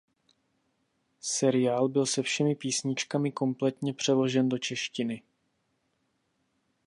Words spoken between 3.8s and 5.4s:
přeložen do češtiny.